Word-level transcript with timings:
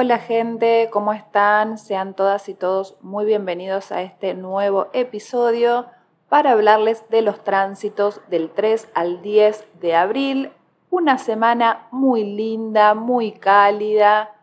Hola 0.00 0.18
gente, 0.18 0.90
¿cómo 0.92 1.12
están? 1.12 1.76
Sean 1.76 2.14
todas 2.14 2.48
y 2.48 2.54
todos 2.54 2.96
muy 3.00 3.24
bienvenidos 3.24 3.90
a 3.90 4.00
este 4.00 4.32
nuevo 4.32 4.86
episodio 4.92 5.86
para 6.28 6.52
hablarles 6.52 7.08
de 7.08 7.20
los 7.20 7.42
tránsitos 7.42 8.20
del 8.30 8.50
3 8.50 8.90
al 8.94 9.22
10 9.22 9.66
de 9.80 9.96
abril. 9.96 10.52
Una 10.90 11.18
semana 11.18 11.88
muy 11.90 12.22
linda, 12.22 12.94
muy 12.94 13.32
cálida. 13.32 14.36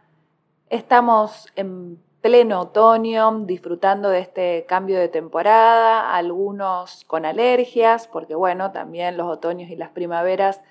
Estamos 0.70 1.48
en 1.56 2.04
pleno 2.20 2.60
otoño, 2.60 3.40
disfrutando 3.46 4.10
de 4.10 4.20
este 4.20 4.66
cambio 4.68 5.00
de 5.00 5.08
temporada, 5.08 6.18
algunos 6.18 7.06
con 7.06 7.26
alergias, 7.26 8.10
porque 8.10 8.36
bueno, 8.36 8.74
también 8.74 9.16
los 9.16 9.28
otoños 9.28 9.70
y 9.70 9.78
las 9.78 9.92
primaveras 9.92 10.62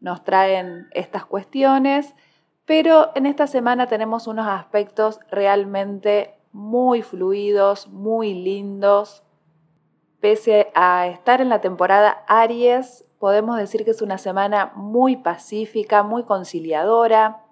nos 0.00 0.22
traen 0.22 0.88
estas 0.92 1.24
cuestiones. 1.24 2.14
Pero 2.66 3.10
en 3.14 3.26
esta 3.26 3.46
semana 3.46 3.86
tenemos 3.86 4.26
unos 4.26 4.46
aspectos 4.46 5.20
realmente 5.30 6.34
muy 6.52 7.02
fluidos, 7.02 7.88
muy 7.88 8.32
lindos. 8.32 9.22
Pese 10.20 10.70
a 10.74 11.06
estar 11.08 11.42
en 11.42 11.50
la 11.50 11.60
temporada 11.60 12.24
Aries, 12.26 13.04
podemos 13.18 13.58
decir 13.58 13.84
que 13.84 13.90
es 13.90 14.00
una 14.00 14.16
semana 14.16 14.72
muy 14.76 15.16
pacífica, 15.16 16.02
muy 16.02 16.24
conciliadora 16.24 17.42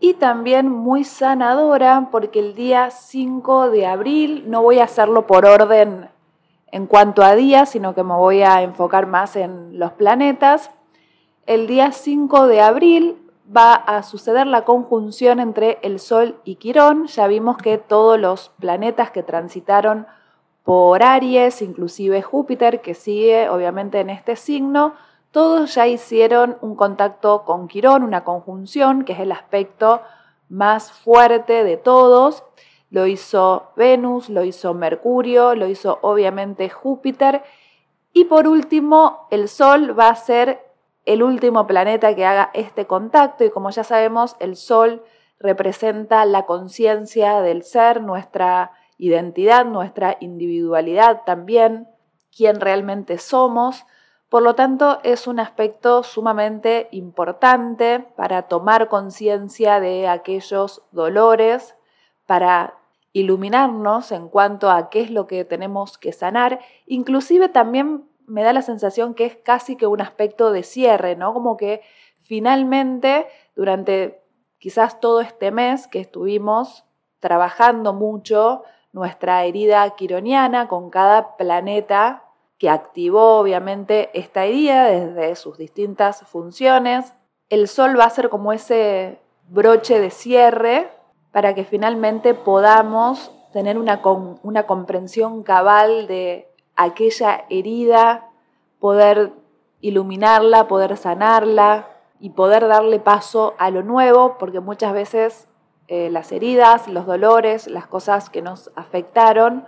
y 0.00 0.14
también 0.14 0.70
muy 0.70 1.04
sanadora 1.04 2.08
porque 2.10 2.38
el 2.38 2.54
día 2.54 2.90
5 2.90 3.70
de 3.70 3.86
abril, 3.86 4.44
no 4.46 4.62
voy 4.62 4.78
a 4.78 4.84
hacerlo 4.84 5.26
por 5.26 5.44
orden 5.44 6.08
en 6.72 6.86
cuanto 6.86 7.22
a 7.22 7.34
días, 7.34 7.70
sino 7.70 7.94
que 7.94 8.02
me 8.02 8.14
voy 8.14 8.42
a 8.42 8.62
enfocar 8.62 9.06
más 9.06 9.36
en 9.36 9.78
los 9.78 9.92
planetas. 9.92 10.70
El 11.46 11.66
día 11.66 11.92
5 11.92 12.46
de 12.46 12.60
abril 12.62 13.23
va 13.54 13.74
a 13.74 14.02
suceder 14.02 14.46
la 14.46 14.64
conjunción 14.64 15.40
entre 15.40 15.78
el 15.82 16.00
Sol 16.00 16.40
y 16.44 16.56
Quirón. 16.56 17.06
Ya 17.06 17.26
vimos 17.26 17.56
que 17.58 17.78
todos 17.78 18.18
los 18.18 18.50
planetas 18.60 19.10
que 19.10 19.22
transitaron 19.22 20.06
por 20.62 21.02
Aries, 21.02 21.60
inclusive 21.60 22.22
Júpiter, 22.22 22.80
que 22.80 22.94
sigue 22.94 23.48
obviamente 23.50 24.00
en 24.00 24.10
este 24.10 24.36
signo, 24.36 24.94
todos 25.30 25.74
ya 25.74 25.86
hicieron 25.86 26.56
un 26.60 26.74
contacto 26.74 27.44
con 27.44 27.68
Quirón, 27.68 28.02
una 28.02 28.24
conjunción, 28.24 29.04
que 29.04 29.12
es 29.12 29.20
el 29.20 29.32
aspecto 29.32 30.00
más 30.48 30.92
fuerte 30.92 31.64
de 31.64 31.76
todos. 31.76 32.44
Lo 32.90 33.06
hizo 33.06 33.72
Venus, 33.76 34.30
lo 34.30 34.44
hizo 34.44 34.72
Mercurio, 34.74 35.54
lo 35.54 35.66
hizo 35.66 35.98
obviamente 36.02 36.70
Júpiter. 36.70 37.42
Y 38.12 38.26
por 38.26 38.46
último, 38.46 39.26
el 39.30 39.48
Sol 39.48 39.98
va 39.98 40.08
a 40.08 40.14
ser 40.14 40.63
el 41.04 41.22
último 41.22 41.66
planeta 41.66 42.14
que 42.14 42.24
haga 42.24 42.50
este 42.54 42.86
contacto 42.86 43.44
y 43.44 43.50
como 43.50 43.70
ya 43.70 43.84
sabemos, 43.84 44.36
el 44.40 44.56
Sol 44.56 45.04
representa 45.38 46.24
la 46.24 46.46
conciencia 46.46 47.40
del 47.40 47.62
ser, 47.62 48.00
nuestra 48.00 48.72
identidad, 48.96 49.66
nuestra 49.66 50.16
individualidad 50.20 51.22
también, 51.26 51.88
quién 52.34 52.60
realmente 52.60 53.18
somos. 53.18 53.84
Por 54.28 54.42
lo 54.42 54.54
tanto, 54.54 55.00
es 55.02 55.26
un 55.26 55.40
aspecto 55.40 56.02
sumamente 56.02 56.88
importante 56.90 58.00
para 58.16 58.42
tomar 58.42 58.88
conciencia 58.88 59.80
de 59.80 60.08
aquellos 60.08 60.82
dolores, 60.90 61.76
para 62.26 62.74
iluminarnos 63.12 64.10
en 64.10 64.28
cuanto 64.28 64.70
a 64.70 64.90
qué 64.90 65.02
es 65.02 65.10
lo 65.10 65.26
que 65.26 65.44
tenemos 65.44 65.98
que 65.98 66.12
sanar, 66.12 66.60
inclusive 66.86 67.48
también 67.48 68.08
me 68.26 68.42
da 68.42 68.52
la 68.52 68.62
sensación 68.62 69.14
que 69.14 69.26
es 69.26 69.36
casi 69.36 69.76
que 69.76 69.86
un 69.86 70.00
aspecto 70.00 70.52
de 70.52 70.62
cierre, 70.62 71.16
¿no? 71.16 71.32
Como 71.32 71.56
que 71.56 71.82
finalmente 72.20 73.26
durante 73.54 74.22
quizás 74.58 75.00
todo 75.00 75.20
este 75.20 75.50
mes 75.50 75.86
que 75.86 76.00
estuvimos 76.00 76.84
trabajando 77.20 77.92
mucho 77.92 78.62
nuestra 78.92 79.44
herida 79.44 79.88
quironiana 79.90 80.68
con 80.68 80.90
cada 80.90 81.36
planeta 81.36 82.24
que 82.58 82.70
activó 82.70 83.38
obviamente 83.38 84.10
esta 84.14 84.44
herida 84.44 84.84
desde 84.84 85.34
sus 85.36 85.58
distintas 85.58 86.22
funciones, 86.22 87.12
el 87.48 87.68
sol 87.68 87.98
va 87.98 88.04
a 88.04 88.10
ser 88.10 88.30
como 88.30 88.52
ese 88.52 89.18
broche 89.48 90.00
de 90.00 90.10
cierre 90.10 90.88
para 91.32 91.54
que 91.54 91.64
finalmente 91.64 92.34
podamos 92.34 93.32
tener 93.52 93.78
una, 93.78 94.00
una 94.42 94.66
comprensión 94.66 95.42
cabal 95.42 96.06
de 96.06 96.53
aquella 96.76 97.44
herida, 97.50 98.30
poder 98.80 99.32
iluminarla, 99.80 100.68
poder 100.68 100.96
sanarla 100.96 101.88
y 102.20 102.30
poder 102.30 102.66
darle 102.68 103.00
paso 103.00 103.54
a 103.58 103.70
lo 103.70 103.82
nuevo, 103.82 104.36
porque 104.38 104.60
muchas 104.60 104.92
veces 104.92 105.48
eh, 105.88 106.08
las 106.10 106.32
heridas, 106.32 106.88
los 106.88 107.06
dolores, 107.06 107.66
las 107.66 107.86
cosas 107.86 108.30
que 108.30 108.40
nos 108.40 108.70
afectaron 108.76 109.66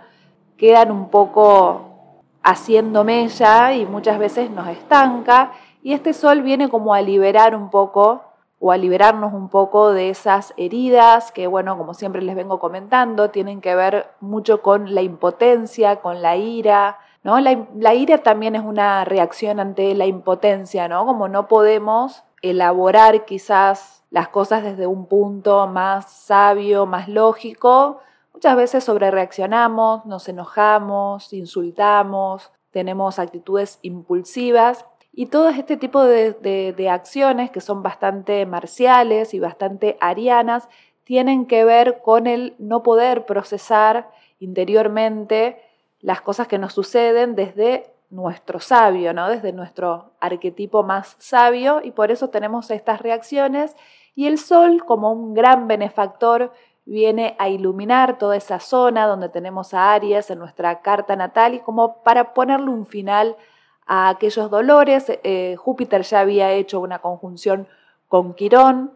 quedan 0.57 0.91
un 0.91 1.09
poco 1.09 2.23
haciendo 2.41 3.03
mella 3.03 3.73
y 3.73 3.85
muchas 3.85 4.17
veces 4.17 4.49
nos 4.49 4.67
estanca. 4.67 5.51
Y 5.83 5.93
este 5.93 6.13
sol 6.13 6.41
viene 6.41 6.69
como 6.69 6.93
a 6.93 7.01
liberar 7.01 7.55
un 7.55 7.69
poco 7.69 8.23
o 8.59 8.71
a 8.71 8.77
liberarnos 8.77 9.33
un 9.33 9.49
poco 9.49 9.91
de 9.91 10.09
esas 10.09 10.53
heridas 10.57 11.31
que, 11.31 11.47
bueno, 11.47 11.77
como 11.77 11.93
siempre 11.93 12.21
les 12.21 12.35
vengo 12.35 12.59
comentando, 12.59 13.29
tienen 13.29 13.61
que 13.61 13.75
ver 13.75 14.07
mucho 14.19 14.61
con 14.61 14.95
la 14.95 15.01
impotencia, 15.01 15.97
con 15.97 16.21
la 16.21 16.37
ira, 16.37 16.97
¿no? 17.23 17.39
La, 17.39 17.93
ira 17.93 18.19
también 18.19 18.55
es 18.55 18.63
una 18.63 19.05
reacción 19.05 19.59
ante 19.59 19.93
la 19.93 20.07
impotencia, 20.07 20.87
¿no? 20.87 21.05
Como 21.05 21.27
no 21.27 21.47
podemos 21.47 22.23
elaborar 22.41 23.25
quizás 23.25 24.03
las 24.09 24.29
cosas 24.29 24.63
desde 24.63 24.87
un 24.87 25.05
punto 25.05 25.67
más 25.67 26.11
sabio, 26.11 26.85
más 26.85 27.07
lógico, 27.07 27.99
muchas 28.33 28.55
veces 28.55 28.83
sobrereaccionamos, 28.83 30.05
nos 30.05 30.27
enojamos, 30.29 31.33
insultamos, 31.33 32.51
tenemos 32.71 33.19
actitudes 33.19 33.79
impulsivas 33.81 34.85
y 35.19 35.25
todo 35.25 35.49
este 35.49 35.77
tipo 35.77 36.03
de, 36.03 36.89
acciones 36.91 37.49
que 37.49 37.59
son 37.59 37.81
bastante 37.81 38.45
marciales 38.45 39.33
y 39.33 39.39
bastante 39.39 39.97
arianas 39.99 40.69
tienen 41.05 41.47
que 41.47 41.65
ver 41.65 42.01
con 42.03 42.27
el 42.27 42.53
no 42.59 42.83
poder 42.83 43.25
procesar 43.25 44.11
interiormente 44.39 45.59
las 46.01 46.21
cosas 46.21 46.47
que 46.47 46.59
nos 46.59 46.73
suceden 46.73 47.33
desde 47.33 47.95
nuestro 48.11 48.59
sabio, 48.59 49.11
¿no? 49.11 49.27
desde 49.27 49.53
nuestro 49.53 50.11
arquetipo 50.19 50.83
más 50.83 51.15
sabio 51.17 51.81
y 51.83 51.89
por 51.89 52.11
eso 52.11 52.29
tenemos 52.29 52.69
estas 52.69 53.01
reacciones 53.01 53.75
y 54.13 54.27
el 54.27 54.37
sol 54.37 54.85
como 54.85 55.11
un 55.11 55.33
gran 55.33 55.67
benefactor 55.67 56.53
viene 56.85 57.35
a 57.39 57.49
iluminar 57.49 58.19
toda 58.19 58.35
esa 58.35 58.59
zona 58.59 59.07
donde 59.07 59.29
tenemos 59.29 59.73
a 59.73 59.93
Aries 59.93 60.29
en 60.29 60.37
nuestra 60.37 60.83
carta 60.83 61.15
natal 61.15 61.55
y 61.55 61.59
como 61.59 62.03
para 62.03 62.35
ponerle 62.35 62.69
un 62.69 62.85
final 62.85 63.35
a 63.35 63.56
aquellos 63.87 64.51
dolores. 64.51 65.05
Eh, 65.23 65.55
Júpiter 65.57 66.03
ya 66.03 66.19
había 66.19 66.51
hecho 66.51 66.79
una 66.79 66.99
conjunción 66.99 67.67
con 68.07 68.33
Quirón, 68.33 68.91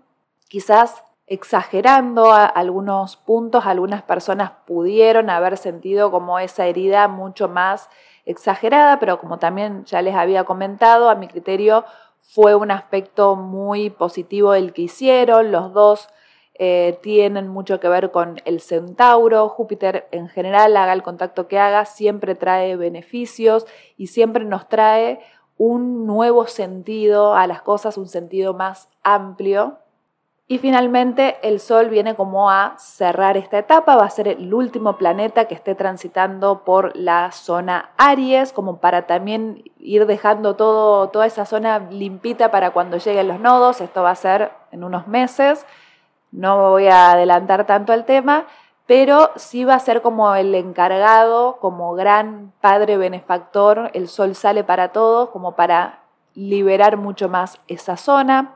quizás 0.47 1.03
exagerando 1.28 2.34
algunos 2.34 3.16
puntos, 3.16 3.66
algunas 3.66 4.02
personas 4.03 4.52
pudieron 4.68 5.29
haber 5.29 5.57
sentido 5.57 6.12
como 6.12 6.40
esa 6.40 6.66
herida 6.66 7.07
mucho 7.07 7.47
más 7.47 7.90
exagerada, 8.25 9.00
pero 9.00 9.18
como 9.18 9.40
también 9.40 9.85
ya 9.85 10.02
les 10.02 10.16
había 10.16 10.44
comentado, 10.44 11.09
a 11.09 11.16
mi 11.16 11.28
criterio 11.28 11.85
fue 12.19 12.56
un 12.56 12.69
aspecto 12.69 13.35
muy 13.35 13.90
positivo 13.90 14.53
el 14.53 14.73
que 14.73 14.84
hicieron, 14.84 15.52
los 15.52 15.73
dos 15.73 16.09
eh, 16.64 17.00
tienen 17.02 17.48
mucho 17.48 17.80
que 17.80 17.90
ver 17.90 18.12
con 18.12 18.40
el 18.46 18.62
centauro. 18.62 19.50
Júpiter 19.50 20.08
en 20.12 20.30
general, 20.30 20.78
haga 20.78 20.94
el 20.94 21.02
contacto 21.02 21.48
que 21.48 21.58
haga, 21.58 21.86
siempre 21.86 22.36
trae 22.36 22.76
beneficios 22.76 23.66
y 23.98 24.08
siempre 24.08 24.46
nos 24.46 24.70
trae 24.70 25.22
un 25.58 26.06
nuevo 26.06 26.46
sentido 26.46 27.34
a 27.34 27.48
las 27.48 27.64
cosas, 27.64 27.98
un 27.98 28.08
sentido 28.08 28.54
más 28.54 28.90
amplio. 29.02 29.80
Y 30.48 30.60
finalmente 30.60 31.38
el 31.42 31.60
Sol 31.60 31.90
viene 31.90 32.14
como 32.14 32.52
a 32.52 32.76
cerrar 32.78 33.38
esta 33.38 33.58
etapa, 33.58 33.96
va 33.96 34.06
a 34.06 34.09
ser 34.12 34.28
el 34.28 34.53
último 34.53 34.97
planeta 34.97 35.46
que 35.46 35.56
esté 35.56 35.74
transitando 35.74 36.64
por 36.64 36.96
la 36.96 37.32
zona 37.32 37.90
Aries, 37.97 38.53
como 38.53 38.78
para 38.78 39.08
también 39.08 39.64
ir 39.80 40.06
dejando 40.06 40.56
todo, 40.56 41.09
toda 41.09 41.26
esa 41.26 41.47
zona 41.47 41.80
limpita 41.90 42.52
para 42.52 42.70
cuando 42.70 42.97
lleguen 42.97 43.30
los 43.30 43.40
nodos, 43.40 43.82
esto 43.82 44.03
va 44.03 44.12
a 44.12 44.16
ser 44.16 44.52
en 44.72 44.84
unos 44.84 45.08
meses. 45.08 45.66
No 46.32 46.72
voy 46.72 46.88
a 46.88 47.12
adelantar 47.12 47.66
tanto 47.66 47.94
el 47.94 48.06
tema, 48.06 48.46
pero 48.86 49.32
sí 49.36 49.64
va 49.64 49.76
a 49.76 49.80
ser 49.80 50.02
como 50.02 50.34
el 50.36 50.54
encargado, 50.56 51.58
como 51.60 51.94
gran 51.94 52.52
padre 52.62 52.98
benefactor, 52.98 53.92
el 53.94 54.08
sol 54.08 54.36
sale 54.36 54.64
para 54.64 54.90
todos, 54.90 55.30
como 55.30 55.56
para 55.56 56.00
liberar 56.34 56.98
mucho 56.98 57.30
más 57.30 57.60
esa 57.68 57.98
zona. 57.98 58.56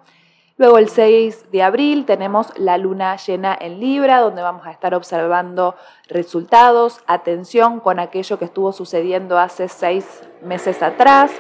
Luego 0.57 0.77
el 0.77 0.87
6 0.87 1.51
de 1.51 1.63
abril 1.63 2.05
tenemos 2.05 2.57
la 2.57 2.77
luna 2.77 3.17
llena 3.17 3.57
en 3.59 3.81
Libra, 3.81 4.21
donde 4.21 4.41
vamos 4.41 4.65
a 4.65 4.71
estar 4.71 4.95
observando 4.95 5.75
resultados, 6.07 7.01
atención 7.07 7.81
con 7.81 7.99
aquello 7.99 8.39
que 8.39 8.45
estuvo 8.45 8.71
sucediendo 8.71 9.37
hace 9.37 9.67
seis 9.67 10.21
meses 10.41 10.81
atrás, 10.81 11.31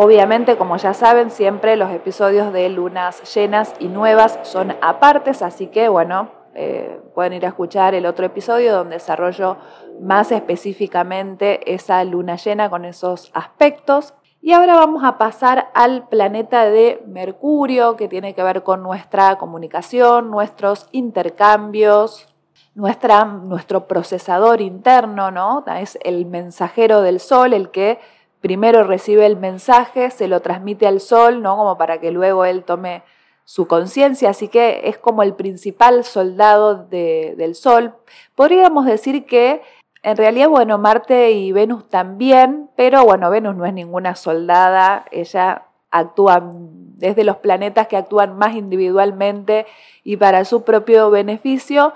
Obviamente, 0.00 0.56
como 0.56 0.76
ya 0.76 0.94
saben, 0.94 1.32
siempre 1.32 1.74
los 1.74 1.90
episodios 1.90 2.52
de 2.52 2.68
lunas 2.68 3.34
llenas 3.34 3.74
y 3.80 3.88
nuevas 3.88 4.38
son 4.44 4.76
apartes, 4.80 5.42
así 5.42 5.66
que 5.66 5.88
bueno, 5.88 6.28
eh, 6.54 7.00
pueden 7.16 7.32
ir 7.32 7.44
a 7.44 7.48
escuchar 7.48 7.96
el 7.96 8.06
otro 8.06 8.24
episodio 8.24 8.76
donde 8.76 8.94
desarrollo 8.94 9.56
más 10.00 10.30
específicamente 10.30 11.74
esa 11.74 12.04
luna 12.04 12.36
llena 12.36 12.70
con 12.70 12.84
esos 12.84 13.32
aspectos. 13.34 14.14
Y 14.40 14.52
ahora 14.52 14.76
vamos 14.76 15.02
a 15.02 15.18
pasar 15.18 15.68
al 15.74 16.06
planeta 16.06 16.66
de 16.66 17.02
Mercurio, 17.08 17.96
que 17.96 18.06
tiene 18.06 18.36
que 18.36 18.44
ver 18.44 18.62
con 18.62 18.84
nuestra 18.84 19.36
comunicación, 19.36 20.30
nuestros 20.30 20.86
intercambios, 20.92 22.28
nuestra, 22.76 23.24
nuestro 23.24 23.88
procesador 23.88 24.60
interno, 24.60 25.32
¿no? 25.32 25.64
Es 25.76 25.98
el 26.02 26.24
mensajero 26.24 27.02
del 27.02 27.18
Sol, 27.18 27.52
el 27.52 27.72
que 27.72 27.98
primero 28.40 28.84
recibe 28.84 29.26
el 29.26 29.36
mensaje, 29.36 30.10
se 30.10 30.28
lo 30.28 30.40
transmite 30.40 30.86
al 30.86 31.00
Sol, 31.00 31.42
¿no? 31.42 31.56
Como 31.56 31.78
para 31.78 32.00
que 32.00 32.10
luego 32.10 32.44
él 32.44 32.64
tome 32.64 33.02
su 33.44 33.66
conciencia, 33.66 34.30
así 34.30 34.48
que 34.48 34.82
es 34.84 34.98
como 34.98 35.22
el 35.22 35.34
principal 35.34 36.04
soldado 36.04 36.84
del 36.84 37.54
Sol. 37.54 37.94
Podríamos 38.34 38.84
decir 38.84 39.24
que 39.24 39.62
en 40.02 40.16
realidad, 40.16 40.48
bueno, 40.48 40.78
Marte 40.78 41.32
y 41.32 41.50
Venus 41.52 41.88
también, 41.88 42.70
pero 42.76 43.04
bueno, 43.04 43.30
Venus 43.30 43.56
no 43.56 43.66
es 43.66 43.72
ninguna 43.72 44.14
soldada, 44.14 45.06
ella 45.10 45.64
actúa 45.90 46.42
desde 46.52 47.24
los 47.24 47.38
planetas 47.38 47.86
que 47.88 47.96
actúan 47.96 48.36
más 48.36 48.54
individualmente 48.54 49.66
y 50.04 50.16
para 50.16 50.44
su 50.44 50.62
propio 50.62 51.10
beneficio, 51.10 51.94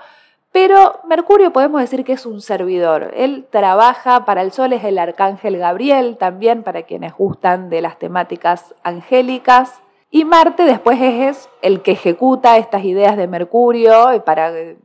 pero 0.53 0.99
Mercurio 1.05 1.51
podemos 1.51 1.81
decir 1.81 2.05
que 2.05 2.13
es 2.13 2.27
un 2.27 2.39
servidor. 2.39 3.11
Él 3.15 3.47
trabaja 3.49 4.23
para 4.23 4.43
el 4.43 4.51
Sol, 4.51 4.71
es 4.71 4.83
el 4.83 4.99
arcángel 4.99 5.57
Gabriel, 5.57 6.15
también 6.17 6.61
para 6.61 6.83
quienes 6.83 7.13
gustan 7.13 7.71
de 7.71 7.81
las 7.81 7.97
temáticas 7.97 8.75
angélicas. 8.83 9.81
Y 10.11 10.25
Marte 10.25 10.63
después 10.63 10.99
es 11.01 11.49
el 11.63 11.81
que 11.81 11.93
ejecuta 11.93 12.57
estas 12.57 12.85
ideas 12.85 13.17
de 13.17 13.27
Mercurio 13.27 14.23
para 14.25 14.51
que 14.51 14.77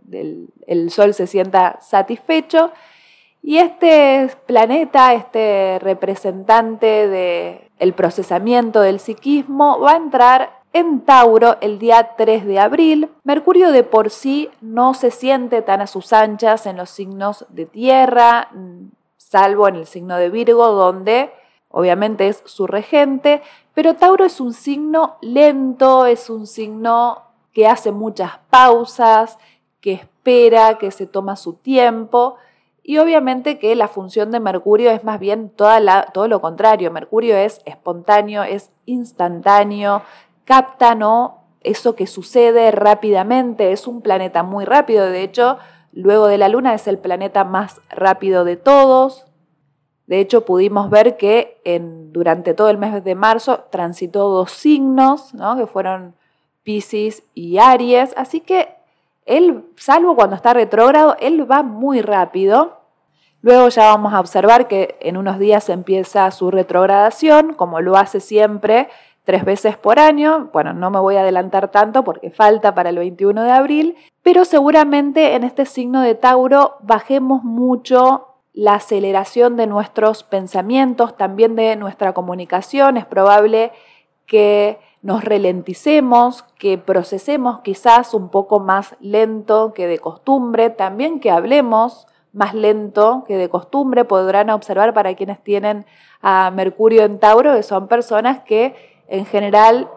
el 0.67 0.91
Sol 0.91 1.13
se 1.13 1.27
sienta 1.27 1.79
satisfecho. 1.83 2.73
Y 3.43 3.59
este 3.59 4.31
planeta, 4.47 5.13
este 5.13 5.79
representante 5.83 7.61
del 7.79 7.93
procesamiento 7.93 8.81
del 8.81 9.01
psiquismo, 9.01 9.79
va 9.81 9.93
a 9.93 9.97
entrar 9.97 10.58
en 10.79 11.01
Tauro 11.01 11.57
el 11.61 11.79
día 11.79 12.15
3 12.17 12.47
de 12.47 12.59
abril. 12.59 13.11
Mercurio 13.25 13.73
de 13.73 13.85
por 13.85 14.11
sí 14.11 14.49
no 14.61 14.95
se 14.95 15.11
siente 15.11 15.63
tan 15.63 15.81
a 15.81 15.87
sus 15.87 16.13
anchas 16.13 16.67
en 16.67 16.77
los 16.77 16.91
signos 16.91 17.45
de 17.49 17.67
tierra, 17.67 18.49
salvo 19.17 19.69
en 19.69 19.77
el 19.77 19.87
signo 19.87 20.17
de 20.17 20.31
Virgo, 20.31 20.69
donde 20.69 21.33
obviamente 21.69 22.29
es 22.29 22.43
su 22.47 22.67
regente, 22.67 23.43
pero 23.75 23.95
Tauro 23.95 24.25
es 24.25 24.41
un 24.41 24.53
signo 24.53 25.17
lento, 25.21 26.07
es 26.07 26.31
un 26.31 26.47
signo 26.47 27.23
que 27.53 27.67
hace 27.67 27.93
muchas 27.93 28.39
pausas, 28.51 29.39
que 29.81 29.93
espera, 29.93 30.79
que 30.79 30.91
se 30.91 31.07
toma 31.07 31.37
su 31.37 31.55
tiempo. 31.55 32.37
Y 32.83 32.99
obviamente 32.99 33.59
que 33.59 33.77
la 33.77 33.87
función 33.87 34.31
de 34.31 34.41
Mercurio 34.41 34.91
es 34.91 35.05
más 35.05 35.21
bien 35.21 35.51
todo 35.51 36.29
lo 36.29 36.41
contrario. 36.41 36.91
Mercurio 36.91 37.37
es 37.37 37.61
espontáneo, 37.67 38.45
es 38.45 38.71
instantáneo, 38.87 40.03
capta 40.49 40.95
¿no? 40.95 41.45
eso 41.61 41.95
que 41.95 42.07
sucede 42.07 42.71
rápidamente. 42.71 43.71
Es 43.73 43.87
un 43.87 44.01
planeta 44.01 44.43
muy 44.43 44.65
rápido. 44.65 45.05
De 45.05 45.23
hecho, 45.23 45.59
luego 45.93 46.27
de 46.27 46.39
la 46.39 46.49
Luna 46.49 46.73
es 46.73 46.89
el 46.89 46.97
planeta 46.97 47.45
más 47.45 47.83
rápido 47.91 48.47
de 48.47 48.57
todos. 48.57 49.27
De 50.07 50.21
hecho, 50.21 50.47
pudimos 50.47 50.89
ver 50.89 51.19
que 51.19 51.61
en, 51.65 52.15
durante 52.15 52.55
todo 52.55 52.71
el 52.71 52.79
mes 52.79 53.05
de 53.05 53.15
marzo 53.15 53.65
transitó 53.71 54.31
dos 54.31 54.51
signos, 54.51 55.35
¿no? 55.35 55.55
que 55.59 55.67
fueron 55.67 56.15
Pisces 56.63 57.25
y 57.35 57.59
Aries. 57.59 58.15
Así 58.17 58.41
que 58.41 58.75
él, 59.27 59.67
salvo 59.77 60.17
cuando 60.17 60.35
está 60.35 60.55
retrógrado, 60.55 61.15
él 61.21 61.51
va 61.51 61.63
muy 61.63 62.01
rápido. 62.01 62.79
Luego 63.43 63.69
ya 63.69 63.85
vamos 63.85 64.15
a 64.15 64.21
observar 64.21 64.67
que 64.67 64.97
en 65.01 65.19
unos 65.19 65.39
días 65.39 65.69
empieza 65.69 66.31
su 66.31 66.51
retrogradación, 66.51 67.53
como 67.53 67.83
lo 67.83 67.99
hace 67.99 68.21
siempre, 68.21 68.89
tres 69.29 69.45
veces 69.45 69.77
por 69.77 69.99
año. 69.99 70.49
Bueno, 70.55 70.73
no 70.73 70.91
me 70.91 70.99
voy 70.99 71.17
a 71.17 71.21
adelantar 71.21 71.71
tanto 71.71 72.03
porque 72.03 72.31
falta 72.31 72.75
para 72.75 72.89
el 72.89 72.97
21 72.97 73.43
de 73.43 73.51
abril, 73.51 73.97
pero 74.23 74.47
seguramente 74.47 75.35
en 75.35 75.45
este 75.45 75.67
signo 75.67 76.01
de 76.01 76.15
Tauro 76.15 76.77
bajemos 76.81 77.45
mucho 77.45 78.29
la 78.55 78.77
aceleración 78.77 79.59
de 79.59 79.67
nuestros 79.67 80.23
pensamientos, 80.23 81.15
también 81.19 81.57
de 81.57 81.77
nuestra 81.77 82.15
comunicación. 82.15 82.97
Es 82.97 83.05
probable 83.05 83.71
que 84.25 84.79
nos 85.03 85.23
relenticemos, 85.23 86.45
que 86.59 86.79
procesemos 86.79 87.61
quizás 87.61 88.15
un 88.15 88.31
poco 88.31 88.61
más 88.61 88.97
lento 88.99 89.75
que 89.75 89.87
de 89.87 89.99
costumbre, 89.99 90.71
también 90.71 91.21
que 91.21 91.31
hablemos 91.31 92.07
más 92.33 92.55
lento 92.55 93.25
que 93.29 93.37
de 93.37 93.51
costumbre. 93.51 94.07
Podrán 94.07 94.49
observar 94.49 94.95
para 94.95 95.15
quienes 95.17 95.45
tienen 95.45 95.85
a 96.23 96.51
Mercurio 96.51 97.03
en 97.03 97.19
Tauro 97.19 97.55
que 97.55 97.63
son 97.63 97.89
personas 97.89 98.41
que 98.41 98.97
en 99.09 99.27
general 99.27 99.91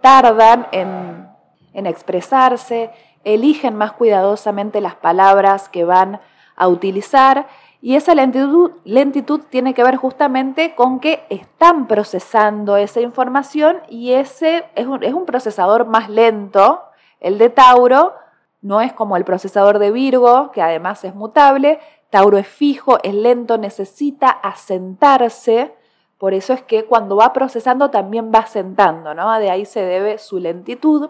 tardan 0.00 0.66
en, 0.72 1.28
en 1.72 1.86
expresarse, 1.86 2.90
eligen 3.24 3.76
más 3.76 3.92
cuidadosamente 3.92 4.80
las 4.80 4.96
palabras 4.96 5.68
que 5.68 5.84
van 5.84 6.20
a 6.56 6.68
utilizar 6.68 7.46
y 7.82 7.96
esa 7.96 8.14
lentitud, 8.14 8.72
lentitud, 8.84 9.40
tiene 9.48 9.72
que 9.72 9.82
ver 9.82 9.96
justamente 9.96 10.74
con 10.74 11.00
que 11.00 11.24
están 11.30 11.86
procesando 11.86 12.76
esa 12.76 13.00
información 13.00 13.78
y 13.88 14.12
ese 14.12 14.64
es 14.74 14.86
un, 14.86 15.02
es 15.02 15.14
un 15.14 15.24
procesador 15.24 15.86
más 15.86 16.10
lento, 16.10 16.82
el 17.20 17.38
de 17.38 17.48
Tauro, 17.48 18.14
no 18.60 18.82
es 18.82 18.92
como 18.92 19.16
el 19.16 19.24
procesador 19.24 19.78
de 19.78 19.90
Virgo, 19.90 20.50
que 20.52 20.60
además 20.60 21.04
es 21.04 21.14
mutable. 21.14 21.80
Tauro 22.10 22.36
es 22.36 22.46
fijo, 22.46 22.98
es 23.02 23.14
lento, 23.14 23.56
necesita 23.56 24.28
asentarse. 24.28 25.74
Por 26.20 26.34
eso 26.34 26.52
es 26.52 26.60
que 26.62 26.84
cuando 26.84 27.16
va 27.16 27.32
procesando 27.32 27.88
también 27.88 28.30
va 28.30 28.40
asentando, 28.40 29.14
¿no? 29.14 29.38
De 29.38 29.50
ahí 29.50 29.64
se 29.64 29.80
debe 29.80 30.18
su 30.18 30.38
lentitud. 30.38 31.08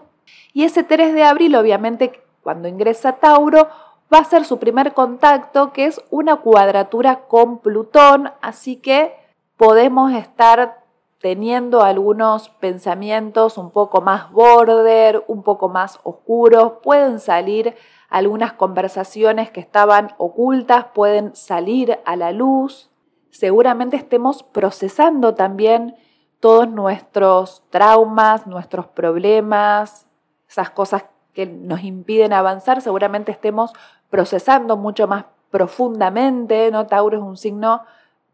Y 0.53 0.63
ese 0.63 0.85
3 0.85 1.13
de 1.13 1.25
abril, 1.25 1.53
obviamente, 1.57 2.23
cuando 2.41 2.69
ingresa 2.69 3.17
Tauro, 3.17 3.67
va 4.11 4.19
a 4.19 4.23
ser 4.23 4.45
su 4.45 4.57
primer 4.57 4.93
contacto, 4.93 5.73
que 5.73 5.83
es 5.83 6.01
una 6.11 6.37
cuadratura 6.37 7.27
con 7.27 7.57
Plutón. 7.57 8.31
Así 8.41 8.77
que 8.77 9.13
podemos 9.57 10.13
estar 10.13 10.79
teniendo 11.19 11.81
algunos 11.81 12.47
pensamientos 12.47 13.57
un 13.57 13.71
poco 13.71 13.99
más 13.99 14.31
border, 14.31 15.25
un 15.27 15.43
poco 15.43 15.67
más 15.67 15.99
oscuros, 16.03 16.75
pueden 16.81 17.19
salir 17.19 17.75
algunas 18.07 18.53
conversaciones 18.53 19.51
que 19.51 19.59
estaban 19.59 20.13
ocultas, 20.17 20.85
pueden 20.93 21.35
salir 21.35 21.99
a 22.05 22.15
la 22.15 22.31
luz. 22.31 22.90
Seguramente 23.31 23.97
estemos 23.97 24.43
procesando 24.43 25.33
también 25.33 25.95
todos 26.39 26.69
nuestros 26.69 27.63
traumas, 27.69 28.45
nuestros 28.45 28.87
problemas, 28.87 30.05
esas 30.49 30.69
cosas 30.69 31.05
que 31.33 31.45
nos 31.45 31.83
impiden 31.83 32.33
avanzar, 32.33 32.81
seguramente 32.81 33.31
estemos 33.31 33.71
procesando 34.09 34.75
mucho 34.75 35.07
más 35.07 35.25
profundamente, 35.49 36.71
¿no? 36.71 36.87
Tauro 36.87 37.17
es 37.17 37.23
un 37.23 37.37
signo 37.37 37.81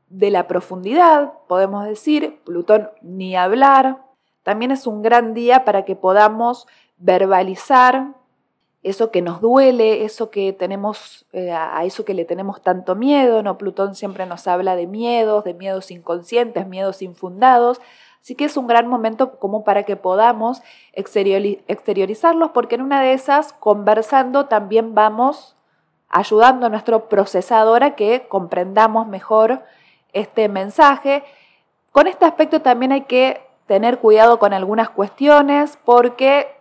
de 0.09 0.31
la 0.31 0.47
profundidad, 0.47 1.33
podemos 1.47 1.85
decir, 1.85 2.41
Plutón 2.43 2.89
ni 3.01 3.35
hablar. 3.35 4.03
También 4.43 4.71
es 4.71 4.87
un 4.87 5.01
gran 5.01 5.33
día 5.33 5.65
para 5.65 5.83
que 5.85 5.95
podamos 5.95 6.67
verbalizar 6.97 8.13
eso 8.83 9.11
que 9.11 9.21
nos 9.21 9.41
duele, 9.41 10.05
eso 10.05 10.29
que 10.29 10.53
tenemos, 10.53 11.25
eh, 11.33 11.51
a 11.51 11.83
eso 11.83 12.05
que 12.05 12.13
le 12.13 12.25
tenemos 12.25 12.61
tanto 12.61 12.95
miedo, 12.95 13.43
¿no? 13.43 13.57
Plutón 13.57 13.95
siempre 13.95 14.25
nos 14.25 14.47
habla 14.47 14.75
de 14.75 14.87
miedos, 14.87 15.43
de 15.43 15.53
miedos 15.53 15.91
inconscientes, 15.91 16.67
miedos 16.67 17.01
infundados. 17.01 17.81
Así 18.21 18.35
que 18.35 18.45
es 18.45 18.57
un 18.57 18.67
gran 18.67 18.87
momento 18.87 19.39
como 19.39 19.63
para 19.63 19.83
que 19.83 19.95
podamos 19.95 20.61
exteriorizarlos, 20.93 22.51
porque 22.51 22.75
en 22.75 22.81
una 22.81 23.01
de 23.01 23.13
esas, 23.13 23.53
conversando, 23.53 24.47
también 24.47 24.93
vamos 24.93 25.55
ayudando 26.09 26.65
a 26.65 26.69
nuestro 26.69 27.09
procesador 27.09 27.83
a 27.83 27.95
que 27.95 28.27
comprendamos 28.27 29.07
mejor 29.07 29.63
este 30.13 30.49
mensaje. 30.49 31.23
Con 31.91 32.07
este 32.07 32.25
aspecto 32.25 32.61
también 32.61 32.91
hay 32.91 33.01
que 33.01 33.41
tener 33.65 33.99
cuidado 33.99 34.39
con 34.39 34.53
algunas 34.53 34.89
cuestiones 34.89 35.77
porque 35.83 36.56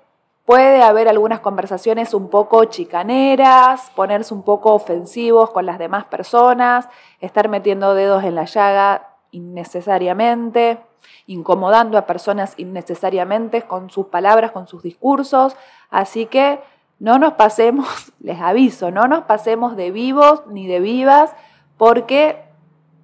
puede 0.46 0.80
haber 0.82 1.08
algunas 1.08 1.40
conversaciones 1.40 2.14
un 2.14 2.30
poco 2.30 2.64
chicaneras, 2.64 3.90
ponerse 3.96 4.32
un 4.32 4.42
poco 4.42 4.72
ofensivos 4.72 5.50
con 5.50 5.66
las 5.66 5.78
demás 5.78 6.04
personas, 6.04 6.88
estar 7.20 7.48
metiendo 7.48 7.94
dedos 7.94 8.22
en 8.22 8.36
la 8.36 8.44
llaga 8.44 9.08
innecesariamente, 9.32 10.78
incomodando 11.26 11.98
a 11.98 12.06
personas 12.06 12.54
innecesariamente 12.58 13.62
con 13.62 13.90
sus 13.90 14.06
palabras, 14.06 14.52
con 14.52 14.68
sus 14.68 14.84
discursos. 14.84 15.56
Así 15.90 16.26
que 16.26 16.60
no 17.00 17.18
nos 17.18 17.34
pasemos, 17.34 18.12
les 18.20 18.40
aviso, 18.40 18.92
no 18.92 19.08
nos 19.08 19.24
pasemos 19.24 19.76
de 19.76 19.90
vivos 19.90 20.44
ni 20.46 20.68
de 20.68 20.78
vivas 20.78 21.34
porque 21.76 22.44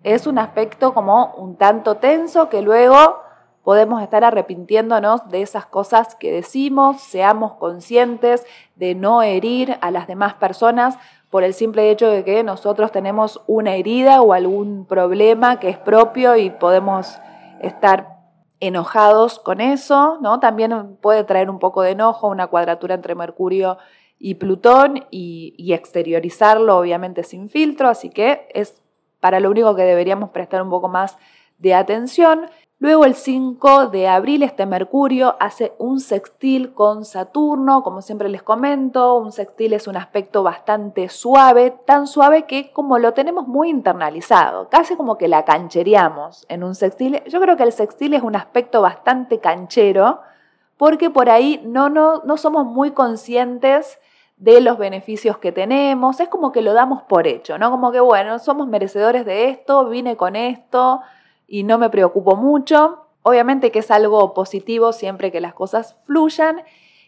es 0.04 0.28
un 0.28 0.38
aspecto 0.38 0.94
como 0.94 1.34
un 1.36 1.56
tanto 1.56 1.96
tenso 1.96 2.48
que 2.48 2.62
luego 2.62 3.20
podemos 3.64 4.02
estar 4.02 4.24
arrepintiéndonos 4.24 5.28
de 5.28 5.42
esas 5.42 5.66
cosas 5.66 6.14
que 6.14 6.32
decimos, 6.32 7.00
seamos 7.00 7.54
conscientes 7.54 8.44
de 8.76 8.94
no 8.94 9.22
herir 9.22 9.78
a 9.80 9.90
las 9.90 10.06
demás 10.06 10.34
personas 10.34 10.98
por 11.30 11.44
el 11.44 11.54
simple 11.54 11.90
hecho 11.90 12.08
de 12.08 12.24
que 12.24 12.42
nosotros 12.42 12.92
tenemos 12.92 13.40
una 13.46 13.74
herida 13.76 14.20
o 14.20 14.32
algún 14.32 14.84
problema 14.84 15.60
que 15.60 15.70
es 15.70 15.78
propio 15.78 16.36
y 16.36 16.50
podemos 16.50 17.18
estar 17.60 18.08
enojados 18.60 19.38
con 19.38 19.60
eso, 19.60 20.18
¿no? 20.20 20.40
También 20.40 20.96
puede 21.00 21.24
traer 21.24 21.48
un 21.48 21.58
poco 21.58 21.82
de 21.82 21.92
enojo, 21.92 22.28
una 22.28 22.48
cuadratura 22.48 22.94
entre 22.94 23.14
Mercurio 23.14 23.78
y 24.18 24.34
Plutón 24.34 25.06
y, 25.10 25.54
y 25.56 25.72
exteriorizarlo 25.72 26.78
obviamente 26.78 27.24
sin 27.24 27.48
filtro, 27.48 27.88
así 27.88 28.10
que 28.10 28.46
es 28.54 28.82
para 29.18 29.40
lo 29.40 29.50
único 29.50 29.74
que 29.74 29.82
deberíamos 29.82 30.30
prestar 30.30 30.62
un 30.62 30.70
poco 30.70 30.88
más 30.88 31.16
de 31.58 31.74
atención. 31.74 32.50
Luego 32.82 33.04
el 33.04 33.14
5 33.14 33.90
de 33.90 34.08
abril 34.08 34.42
este 34.42 34.66
Mercurio 34.66 35.36
hace 35.38 35.72
un 35.78 36.00
sextil 36.00 36.74
con 36.74 37.04
Saturno, 37.04 37.84
como 37.84 38.02
siempre 38.02 38.28
les 38.28 38.42
comento, 38.42 39.14
un 39.14 39.30
sextil 39.30 39.74
es 39.74 39.86
un 39.86 39.94
aspecto 39.94 40.42
bastante 40.42 41.08
suave, 41.08 41.70
tan 41.86 42.08
suave 42.08 42.42
que 42.42 42.72
como 42.72 42.98
lo 42.98 43.12
tenemos 43.12 43.46
muy 43.46 43.70
internalizado, 43.70 44.68
casi 44.68 44.96
como 44.96 45.16
que 45.16 45.28
la 45.28 45.44
canchereamos 45.44 46.44
en 46.48 46.64
un 46.64 46.74
sextil. 46.74 47.22
Yo 47.28 47.40
creo 47.40 47.56
que 47.56 47.62
el 47.62 47.70
sextil 47.70 48.14
es 48.14 48.22
un 48.24 48.34
aspecto 48.34 48.82
bastante 48.82 49.38
canchero 49.38 50.18
porque 50.76 51.08
por 51.08 51.30
ahí 51.30 51.62
no, 51.64 51.88
no, 51.88 52.22
no 52.24 52.36
somos 52.36 52.66
muy 52.66 52.90
conscientes 52.90 54.00
de 54.38 54.60
los 54.60 54.76
beneficios 54.76 55.38
que 55.38 55.52
tenemos, 55.52 56.18
es 56.18 56.28
como 56.28 56.50
que 56.50 56.62
lo 56.62 56.72
damos 56.72 57.02
por 57.02 57.28
hecho, 57.28 57.58
¿no? 57.58 57.70
Como 57.70 57.92
que 57.92 58.00
bueno, 58.00 58.40
somos 58.40 58.66
merecedores 58.66 59.24
de 59.24 59.50
esto, 59.50 59.88
vine 59.88 60.16
con 60.16 60.34
esto 60.34 61.00
y 61.52 61.64
no 61.64 61.76
me 61.76 61.90
preocupo 61.90 62.34
mucho. 62.34 63.08
Obviamente 63.20 63.70
que 63.70 63.80
es 63.80 63.90
algo 63.90 64.32
positivo 64.32 64.94
siempre 64.94 65.30
que 65.30 65.42
las 65.42 65.52
cosas 65.52 65.96
fluyan 66.04 66.62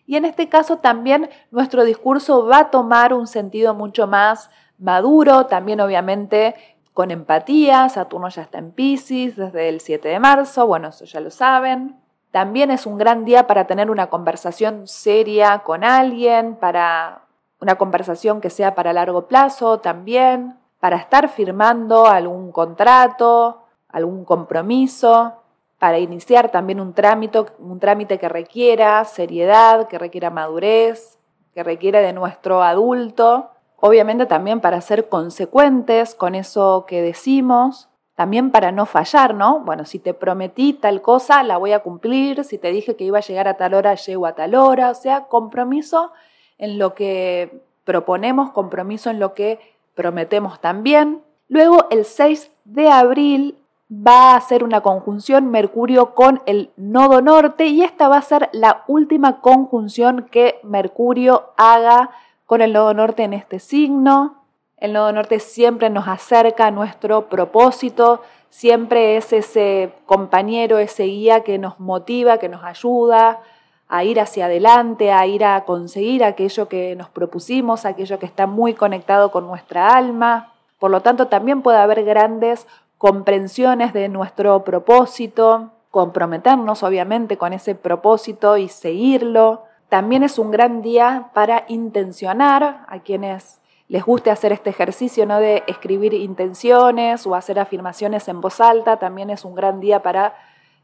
y 0.07 0.17
en 0.17 0.27
este 0.27 0.51
caso 0.51 0.77
también 0.81 1.31
nuestro 1.51 1.83
discurso 1.83 2.45
va 2.45 2.59
a 2.59 2.71
tomar 2.71 3.15
un 3.15 3.27
sentido 3.27 3.73
mucho 3.73 4.07
más 4.07 4.51
maduro, 4.79 5.47
también 5.47 5.81
obviamente 5.81 6.55
con 6.93 7.11
empatía. 7.11 7.89
Saturno 7.89 8.29
ya 8.29 8.43
está 8.43 8.59
en 8.59 8.73
Pisces 8.73 9.35
desde 9.35 9.71
el 9.71 9.81
7 9.81 10.09
de 10.09 10.21
marzo, 10.21 10.67
bueno, 10.67 10.89
eso 10.89 11.07
ya 11.07 11.21
lo 11.21 11.31
saben. 11.31 11.97
También 12.31 12.71
es 12.71 12.85
un 12.85 12.99
gran 12.99 13.25
día 13.25 13.47
para 13.47 13.67
tener 13.67 13.91
una 13.91 14.09
conversación 14.09 14.87
seria 14.87 15.61
con 15.61 15.85
alguien, 15.85 16.57
para 16.57 17.23
una 17.63 17.77
conversación 17.77 18.43
que 18.43 18.51
sea 18.51 18.75
para 18.75 18.93
largo 18.93 19.27
plazo 19.27 19.81
también, 19.81 20.59
para 20.81 20.97
estar 20.97 21.31
firmando 21.31 22.07
algún 22.07 22.53
contrato, 22.53 23.64
algún 23.95 24.25
compromiso, 24.25 25.35
para 25.79 25.99
iniciar 26.01 26.51
también 26.51 26.81
un 26.81 26.95
trámite, 26.95 27.45
un 27.59 27.79
trámite 27.79 28.19
que 28.19 28.29
requiera 28.29 29.05
seriedad, 29.05 29.87
que 29.87 29.99
requiera 29.99 30.31
madurez, 30.31 31.19
que 31.55 31.63
requiera 31.63 32.01
de 32.01 32.13
nuestro 32.13 32.63
adulto. 32.63 33.51
Obviamente 33.77 34.27
también 34.27 34.61
para 34.61 34.81
ser 34.81 35.09
consecuentes 35.09 36.17
con 36.17 36.35
eso 36.35 36.87
que 36.89 37.03
decimos, 37.03 37.89
también 38.17 38.51
para 38.51 38.73
no 38.73 38.85
fallar, 38.85 39.35
¿no? 39.35 39.61
Bueno, 39.61 39.85
si 39.85 40.01
te 40.01 40.13
prometí 40.13 40.73
tal 40.73 41.01
cosa, 41.01 41.43
la 41.45 41.57
voy 41.57 41.73
a 41.73 41.81
cumplir, 41.81 42.43
si 42.45 42.59
te 42.59 42.73
dije 42.73 42.97
que 42.97 43.05
iba 43.05 43.19
a 43.19 43.23
llegar 43.23 43.47
a 43.47 43.55
tal 43.55 43.75
hora, 43.75 43.95
llego 43.95 44.27
a 44.27 44.35
tal 44.35 44.57
hora, 44.57 44.91
o 44.91 44.95
sea, 44.95 45.25
compromiso 45.25 46.13
en 46.59 46.79
lo 46.79 46.95
que 46.95 47.63
proponemos, 47.85 48.51
compromiso 48.51 49.11
en 49.11 49.21
lo 49.21 49.35
que 49.35 49.61
prometemos 49.95 50.61
también. 50.61 51.23
Luego, 51.49 51.87
el 51.91 52.05
6 52.05 52.51
de 52.65 52.89
abril 52.89 53.59
va 54.07 54.35
a 54.35 54.41
ser 54.41 54.65
una 54.65 54.81
conjunción 54.81 55.51
Mercurio 55.51 56.15
con 56.15 56.43
el 56.47 56.71
nodo 56.77 57.21
norte 57.21 57.67
y 57.67 57.83
esta 57.83 58.09
va 58.09 58.17
a 58.17 58.23
ser 58.23 58.49
la 58.53 58.85
última 58.87 59.41
conjunción 59.41 60.27
que 60.31 60.59
Mercurio 60.63 61.53
haga 61.57 62.11
con 62.47 62.61
el 62.61 62.73
nodo 62.73 62.95
norte 62.95 63.23
en 63.23 63.35
este 63.35 63.59
signo. 63.59 64.43
El 64.77 64.93
nodo 64.93 65.13
norte 65.13 65.39
siempre 65.41 65.91
nos 65.91 66.09
acerca 66.09 66.67
a 66.67 66.71
nuestro 66.71 67.29
propósito, 67.29 68.23
siempre 68.51 69.17
es 69.17 69.33
ese 69.33 69.93
compañero, 70.07 70.79
ese 70.79 71.05
guía 71.05 71.41
que 71.41 71.59
nos 71.59 71.79
motiva, 71.79 72.39
que 72.39 72.49
nos 72.49 72.65
ayuda 72.65 73.41
a 73.89 74.05
ir 74.05 74.19
hacia 74.19 74.47
adelante, 74.47 75.13
a 75.13 75.27
ir 75.27 75.45
a 75.45 75.65
conseguir 75.65 76.25
aquello 76.25 76.69
que 76.69 76.97
nos 76.97 77.09
propusimos, 77.09 77.85
aquello 77.85 78.19
que 78.19 78.27
está 78.27 78.47
muy 78.47 78.75
conectado 78.75 79.31
con 79.31 79.47
nuestra 79.47 79.95
alma. 79.95 80.53
Por 80.79 80.91
lo 80.91 81.01
tanto, 81.01 81.29
también 81.29 81.63
puede 81.63 81.79
haber 81.79 82.05
grandes 82.05 82.67
comprensiones 82.99 83.93
de 83.93 84.09
nuestro 84.09 84.65
propósito, 84.65 85.73
comprometernos 85.91 86.83
obviamente 86.83 87.37
con 87.37 87.53
ese 87.53 87.75
propósito 87.75 88.57
y 88.57 88.69
seguirlo. 88.69 89.65
También 89.89 90.23
es 90.23 90.39
un 90.39 90.51
gran 90.51 90.83
día 90.83 91.31
para 91.35 91.65
intencionar 91.69 92.85
a 92.89 92.99
quienes 93.01 93.61
les 93.89 94.05
guste 94.05 94.31
hacer 94.31 94.53
este 94.53 94.71
ejercicio 94.71 95.27
¿no? 95.27 95.39
de 95.39 95.63
escribir 95.67 96.15
intenciones 96.15 97.27
o 97.27 97.35
hacer 97.35 97.59
afirmaciones 97.59 98.27
en 98.29 98.41
voz 98.41 98.61
alta, 98.61 98.99
también 98.99 99.31
es 99.31 99.45
un 99.45 99.55
gran 99.55 99.81
día 99.81 100.03
para 100.03 100.35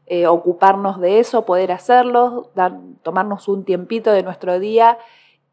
eh, 0.05 0.27
ocuparnos 0.27 0.99
de 0.99 1.19
eso, 1.19 1.45
poder 1.45 1.71
hacerlo, 1.71 2.51
tomarnos 3.01 3.47
un 3.47 3.63
tiempito 3.63 4.11
de 4.11 4.23
nuestro 4.23 4.59
día 4.59 4.97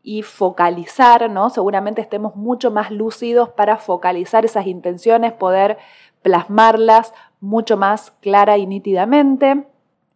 y 0.02 0.22
focalizar, 0.22 1.30
¿no? 1.30 1.50
Seguramente 1.50 2.00
estemos 2.00 2.34
mucho 2.34 2.70
más 2.70 2.90
lúcidos 2.90 3.50
para 3.50 3.76
focalizar 3.76 4.44
esas 4.44 4.66
intenciones, 4.66 5.32
poder 5.32 5.78
plasmarlas 6.22 7.12
mucho 7.40 7.76
más 7.76 8.10
clara 8.20 8.58
y 8.58 8.66
nítidamente. 8.66 9.66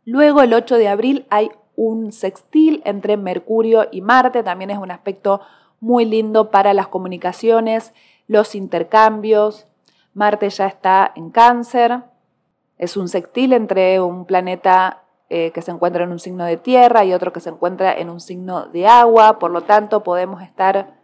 Luego, 0.04 0.42
el 0.42 0.54
8 0.54 0.76
de 0.76 0.88
abril, 0.88 1.26
hay 1.30 1.50
un 1.76 2.12
sextil 2.12 2.82
entre 2.84 3.16
Mercurio 3.16 3.88
y 3.90 4.00
Marte, 4.00 4.42
también 4.42 4.70
es 4.70 4.78
un 4.78 4.90
aspecto 4.90 5.40
muy 5.80 6.04
lindo 6.04 6.50
para 6.50 6.74
las 6.74 6.88
comunicaciones, 6.88 7.92
los 8.26 8.54
intercambios. 8.54 9.66
Marte 10.14 10.50
ya 10.50 10.66
está 10.66 11.12
en 11.16 11.30
cáncer, 11.30 12.02
es 12.78 12.96
un 12.96 13.08
sextil 13.08 13.52
entre 13.52 14.00
un 14.00 14.26
planeta 14.26 15.02
eh, 15.30 15.50
que 15.52 15.62
se 15.62 15.70
encuentra 15.70 16.04
en 16.04 16.12
un 16.12 16.18
signo 16.18 16.44
de 16.44 16.56
tierra 16.56 17.04
y 17.04 17.14
otro 17.14 17.32
que 17.32 17.40
se 17.40 17.48
encuentra 17.48 17.92
en 17.94 18.10
un 18.10 18.20
signo 18.20 18.66
de 18.66 18.86
agua, 18.86 19.38
por 19.38 19.50
lo 19.50 19.62
tanto 19.62 20.02
podemos 20.02 20.42
estar 20.42 20.94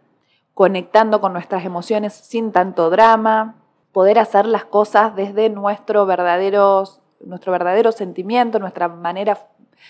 conectando 0.53 1.19
con 1.19 1.33
nuestras 1.33 1.65
emociones 1.65 2.13
sin 2.13 2.51
tanto 2.51 2.89
drama 2.89 3.55
poder 3.91 4.19
hacer 4.19 4.45
las 4.45 4.65
cosas 4.65 5.15
desde 5.15 5.49
nuestro 5.49 6.05
verdadero, 6.05 6.83
nuestro 7.21 7.51
verdadero 7.51 7.91
sentimiento, 7.91 8.59
nuestra, 8.59 8.87
manera, 8.87 9.47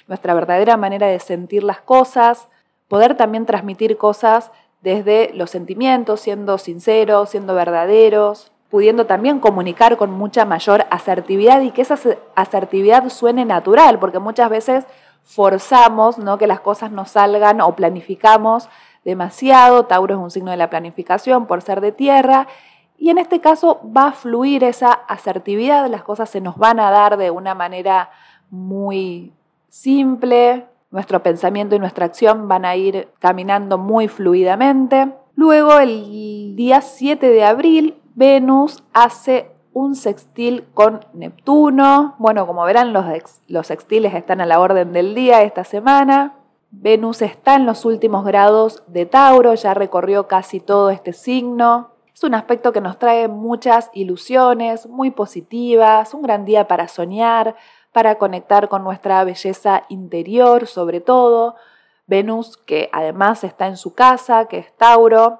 nuestra 0.07 0.33
verdadera 0.33 0.77
manera 0.77 1.07
de 1.07 1.19
sentir 1.19 1.63
las 1.63 1.81
cosas, 1.81 2.47
poder 2.87 3.15
también 3.15 3.45
transmitir 3.45 3.97
cosas 3.97 4.51
desde 4.81 5.31
los 5.33 5.49
sentimientos, 5.49 6.21
siendo 6.21 6.57
sinceros, 6.57 7.29
siendo 7.29 7.53
verdaderos, 7.53 8.51
pudiendo 8.69 9.05
también 9.05 9.39
comunicar 9.39 9.97
con 9.97 10.11
mucha 10.11 10.45
mayor 10.45 10.85
asertividad 10.89 11.61
y 11.61 11.71
que 11.71 11.81
esa 11.81 11.97
asertividad 12.35 13.09
suene 13.09 13.43
natural, 13.43 13.99
porque 13.99 14.19
muchas 14.19 14.49
veces 14.49 14.85
forzamos 15.23 16.17
¿no? 16.17 16.37
que 16.37 16.47
las 16.47 16.59
cosas 16.59 16.91
no 16.91 17.05
salgan 17.05 17.61
o 17.61 17.75
planificamos 17.75 18.69
demasiado. 19.03 19.85
Tauro 19.85 20.15
es 20.15 20.19
un 20.19 20.31
signo 20.31 20.51
de 20.51 20.57
la 20.57 20.69
planificación 20.69 21.45
por 21.45 21.61
ser 21.61 21.81
de 21.81 21.91
tierra 21.91 22.47
y 22.99 23.09
en 23.09 23.17
este 23.17 23.39
caso 23.39 23.79
va 23.95 24.07
a 24.07 24.11
fluir 24.11 24.63
esa 24.63 24.91
asertividad, 24.91 25.89
las 25.89 26.03
cosas 26.03 26.29
se 26.29 26.41
nos 26.41 26.57
van 26.57 26.79
a 26.79 26.91
dar 26.91 27.17
de 27.17 27.31
una 27.31 27.55
manera 27.55 28.11
muy 28.49 29.33
simple, 29.69 30.67
nuestro 30.91 31.23
pensamiento 31.23 31.75
y 31.75 31.79
nuestra 31.79 32.05
acción 32.05 32.47
van 32.47 32.65
a 32.65 32.75
ir 32.75 33.07
caminando 33.19 33.77
muy 33.77 34.07
fluidamente. 34.07 35.13
Luego, 35.35 35.79
el 35.79 36.55
día 36.55 36.81
7 36.81 37.29
de 37.29 37.45
abril, 37.45 37.95
Venus 38.15 38.83
hace 38.91 39.51
un 39.71 39.95
sextil 39.95 40.65
con 40.73 41.05
Neptuno. 41.13 42.15
Bueno, 42.17 42.45
como 42.45 42.65
verán, 42.65 42.91
los, 42.91 43.05
sextiles 43.67 44.13
están 44.13 44.41
a 44.41 44.45
la 44.45 44.59
orden 44.59 44.91
del 44.91 45.15
día 45.15 45.43
esta 45.43 45.63
semana. 45.63 46.33
Venus 46.71 47.21
está 47.21 47.55
en 47.55 47.65
los 47.65 47.85
últimos 47.85 48.25
grados 48.25 48.83
de 48.87 49.05
Tauro, 49.05 49.53
ya 49.55 49.73
recorrió 49.73 50.27
casi 50.27 50.59
todo 50.59 50.89
este 50.89 51.13
signo. 51.13 51.91
Es 52.19 52.25
un 52.25 52.35
aspecto 52.35 52.73
que 52.73 52.81
nos 52.81 52.99
trae 52.99 53.29
muchas 53.29 53.89
ilusiones, 53.93 54.87
muy 54.87 55.09
positivas, 55.09 56.13
un 56.13 56.21
gran 56.21 56.43
día 56.43 56.67
para 56.67 56.89
soñar, 56.89 57.55
para 57.93 58.15
conectar 58.15 58.67
con 58.67 58.83
nuestra 58.83 59.23
belleza 59.23 59.83
interior 59.87 60.67
sobre 60.67 60.99
todo. 60.99 61.55
Venus, 62.07 62.57
que 62.57 62.89
además 62.91 63.45
está 63.45 63.67
en 63.67 63.77
su 63.77 63.93
casa, 63.93 64.49
que 64.49 64.57
es 64.57 64.75
Tauro, 64.75 65.39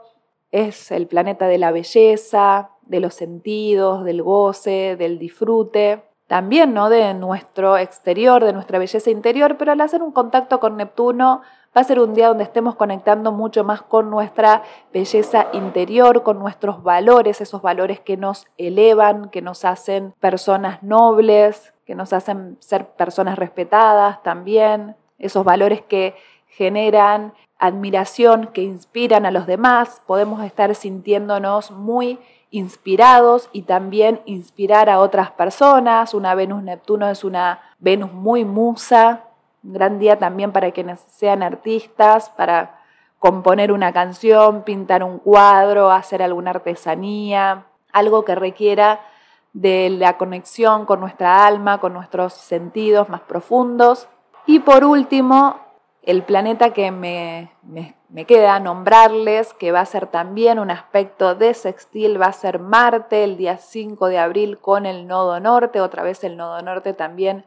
es 0.52 0.90
el 0.92 1.08
planeta 1.08 1.48
de 1.48 1.58
la 1.58 1.74
belleza, 1.74 2.70
de 2.84 3.02
los 3.02 3.14
sentidos, 3.14 4.06
del 4.06 4.24
goce, 4.24 4.96
del 4.96 5.20
disfrute, 5.20 6.09
también 6.30 6.74
¿no? 6.74 6.90
de 6.90 7.14
nuestro 7.14 7.76
exterior, 7.76 8.46
de 8.46 8.54
nuestra 8.54 8.80
belleza 8.80 9.10
interior, 9.10 9.58
pero 9.58 9.74
al 9.74 9.82
hacer 9.82 10.02
un 10.02 10.14
contacto 10.14 10.62
con 10.62 10.78
Neptuno 10.78 11.42
Va 11.76 11.82
a 11.82 11.84
ser 11.84 12.00
un 12.00 12.16
día 12.16 12.30
donde 12.30 12.44
estemos 12.44 12.76
conectando 12.76 13.32
mucho 13.32 13.64
más 13.64 13.84
con 13.84 14.10
nuestra 14.10 14.64
belleza 14.92 15.48
interior, 15.54 16.24
con 16.24 16.40
nuestros 16.40 16.82
valores, 16.82 17.42
esos 17.42 17.62
valores 17.62 18.00
que 18.00 18.18
nos 18.18 18.48
elevan, 18.58 19.30
que 19.30 19.44
nos 19.44 19.66
hacen 19.66 20.16
personas 20.20 20.82
nobles, 20.82 21.74
que 21.86 21.94
nos 21.94 22.12
hacen 22.12 22.58
ser 22.60 22.88
personas 22.88 23.38
respetadas 23.38 24.24
también, 24.24 24.96
esos 25.20 25.46
valores 25.46 25.84
que 25.84 26.16
generan 26.48 27.34
admiración, 27.60 28.48
que 28.48 28.64
inspiran 28.64 29.28
a 29.28 29.32
los 29.32 29.46
demás, 29.46 30.02
podemos 30.08 30.44
estar 30.44 30.74
sintiéndonos 30.74 31.70
muy 31.70 32.18
inspirados 32.52 33.50
y 33.52 33.64
también 33.64 34.22
inspirar 34.26 34.90
a 34.90 35.00
otras 35.00 35.32
personas. 35.32 36.14
Una 36.14 36.36
Venus-Neptuno 36.36 37.10
es 37.10 37.24
una 37.24 37.62
Venus 37.80 38.12
muy 38.14 38.46
musa, 38.46 39.26
un 39.64 39.74
gran 39.74 40.00
día 40.00 40.18
también 40.18 40.52
para 40.52 40.72
quienes 40.72 41.00
sean 41.10 41.44
artistas, 41.44 42.30
para 42.30 42.80
componer 43.20 43.72
una 43.72 43.92
canción, 43.92 44.64
pintar 44.64 45.04
un 45.04 45.20
cuadro, 45.20 45.92
hacer 45.92 46.24
alguna 46.24 46.52
artesanía, 46.52 47.66
algo 47.92 48.24
que 48.24 48.36
requiera 48.36 49.02
de 49.54 49.90
la 49.90 50.18
conexión 50.18 50.86
con 50.86 51.00
nuestra 51.00 51.46
alma, 51.46 51.80
con 51.80 51.94
nuestros 51.94 52.34
sentidos 52.34 53.10
más 53.10 53.22
profundos. 53.22 54.08
Y 54.46 54.60
por 54.60 54.86
último, 54.86 55.60
el 56.04 56.24
planeta 56.24 56.72
que 56.72 56.92
me, 56.92 57.52
me, 57.64 57.96
queda 58.26 58.60
nombrarles, 58.60 59.54
que 59.54 59.72
va 59.72 59.82
a 59.82 59.86
ser 59.86 60.08
también 60.08 60.60
un 60.60 60.72
aspecto 60.72 61.36
de 61.36 61.54
sextil, 61.54 62.20
va 62.20 62.28
a 62.28 62.34
ser 62.34 62.60
Marte 62.60 63.24
el 63.24 63.38
día 63.38 63.58
5 63.58 64.08
de 64.08 64.18
abril 64.18 64.58
con 64.60 64.86
el 64.86 65.08
nodo 65.08 65.40
norte, 65.40 65.80
otra 65.80 66.04
vez 66.04 66.24
el 66.24 66.36
nodo 66.36 66.62
norte 66.62 66.94
también 66.94 67.46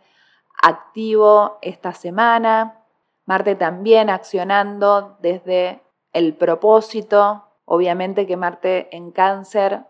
activo 0.62 1.59
esta 1.62 1.92
semana. 1.92 2.85
Marte 3.26 3.54
también 3.54 4.11
accionando 4.11 5.16
desde 5.21 5.83
el 6.12 6.35
propósito. 6.35 7.45
Obviamente 7.64 8.26
que 8.26 8.37
Marte 8.37 8.88
en 8.97 9.11
cáncer 9.11 9.85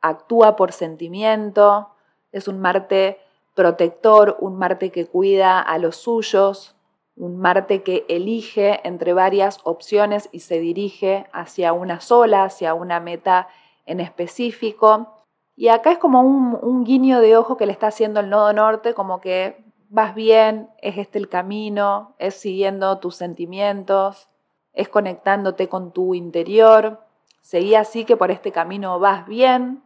actúa 0.00 0.56
por 0.56 0.72
sentimiento, 0.72 1.90
es 2.32 2.48
un 2.48 2.60
Marte 2.60 3.20
protector, 3.54 4.36
un 4.40 4.56
Marte 4.56 4.90
que 4.90 5.06
cuida 5.06 5.60
a 5.60 5.78
los 5.78 5.96
suyos, 5.96 6.75
un 7.16 7.38
Marte 7.38 7.82
que 7.82 8.04
elige 8.08 8.86
entre 8.86 9.14
varias 9.14 9.58
opciones 9.64 10.28
y 10.32 10.40
se 10.40 10.60
dirige 10.60 11.26
hacia 11.32 11.72
una 11.72 12.00
sola, 12.00 12.44
hacia 12.44 12.74
una 12.74 13.00
meta 13.00 13.48
en 13.86 14.00
específico. 14.00 15.14
Y 15.56 15.68
acá 15.68 15.92
es 15.92 15.98
como 15.98 16.20
un, 16.20 16.84
guiño 16.84 17.20
de 17.20 17.36
ojo 17.36 17.56
que 17.56 17.64
le 17.64 17.72
está 17.72 17.86
haciendo 17.86 18.20
el 18.20 18.28
nodo 18.28 18.52
norte, 18.52 18.92
como 18.92 19.20
que 19.20 19.64
vas 19.88 20.14
bien, 20.14 20.68
es 20.82 20.98
este 20.98 21.18
el 21.18 21.28
camino, 21.28 22.14
es 22.18 22.34
siguiendo 22.34 22.98
tus 22.98 23.16
sentimientos, 23.16 24.28
es 24.74 24.90
conectándote 24.90 25.68
con 25.68 25.92
tu 25.92 26.14
interior, 26.14 27.00
seguí 27.40 27.74
así 27.74 28.04
que 28.04 28.16
por 28.18 28.30
este 28.30 28.52
camino 28.52 29.00
vas 29.00 29.26
bien. 29.26 29.82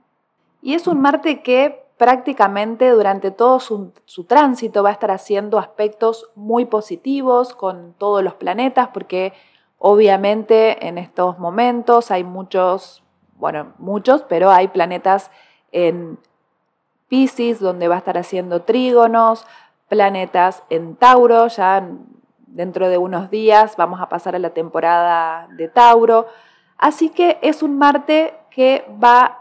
Y 0.63 0.75
es 0.75 0.89
un 0.89 1.01
Marte 1.01 1.43
que 1.43 1.85
prácticamente 2.01 2.89
durante 2.89 3.31
todo 3.31 3.61
su, 3.61 3.93
tránsito 4.27 4.83
va 4.83 4.89
a 4.89 4.93
estar 4.93 5.11
haciendo 5.11 5.59
aspectos 5.59 6.31
muy 6.35 6.65
positivos 6.65 7.55
con 7.55 7.93
todos 7.93 8.25
los 8.25 8.33
planetas, 8.33 8.89
porque 8.89 9.35
obviamente 9.77 10.89
en 10.89 10.97
estos 10.97 11.39
momentos 11.39 12.11
hay 12.11 12.25
muchos, 12.25 13.03
bueno, 13.35 13.75
muchos, 13.77 14.23
pero 14.23 14.51
hay 14.51 14.69
planetas 14.69 15.31
en 15.73 16.19
Pisces 17.09 17.61
donde 17.61 17.87
va 17.87 17.97
a 17.97 17.99
estar 17.99 18.17
haciendo 18.17 18.63
trígonos, 18.63 19.45
planetas 19.91 20.63
en 20.71 20.97
Tauro, 20.97 21.49
ya 21.49 21.87
dentro 22.47 22.89
de 22.89 22.97
unos 22.97 23.29
días 23.29 23.77
vamos 23.77 24.01
a 24.01 24.09
pasar 24.09 24.35
a 24.35 24.39
la 24.39 24.55
temporada 24.55 25.49
de 25.51 25.69
Tauro. 25.69 26.29
Así 26.79 27.11
que 27.11 27.39
es 27.43 27.63
un 27.63 27.77
Marte 27.77 28.33
que 28.49 28.87
va 29.05 29.40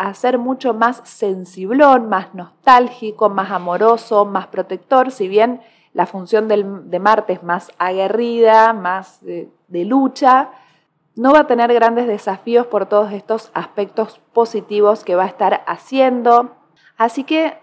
a 0.00 0.14
ser 0.14 0.38
mucho 0.38 0.72
más 0.72 1.02
sensiblón, 1.04 2.08
más 2.08 2.34
nostálgico, 2.34 3.28
más 3.28 3.50
amoroso, 3.50 4.24
más 4.24 4.46
protector, 4.46 5.10
si 5.10 5.28
bien 5.28 5.60
la 5.92 6.06
función 6.06 6.48
de 6.48 6.98
Marte 6.98 7.34
es 7.34 7.42
más 7.42 7.70
aguerrida, 7.78 8.72
más 8.72 9.20
de, 9.22 9.50
de 9.68 9.84
lucha, 9.84 10.50
no 11.16 11.32
va 11.32 11.40
a 11.40 11.46
tener 11.46 11.74
grandes 11.74 12.06
desafíos 12.06 12.66
por 12.66 12.86
todos 12.86 13.12
estos 13.12 13.50
aspectos 13.52 14.20
positivos 14.32 15.04
que 15.04 15.16
va 15.16 15.24
a 15.24 15.28
estar 15.28 15.64
haciendo. 15.66 16.56
Así 16.96 17.24
que 17.24 17.58